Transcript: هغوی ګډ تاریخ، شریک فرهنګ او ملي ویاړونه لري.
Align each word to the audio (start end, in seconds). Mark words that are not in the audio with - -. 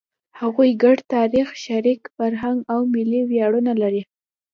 هغوی 0.39 0.69
ګډ 0.83 0.97
تاریخ، 1.13 1.47
شریک 1.65 2.01
فرهنګ 2.15 2.57
او 2.73 2.79
ملي 2.93 3.21
ویاړونه 3.29 3.71
لري. 3.81 4.03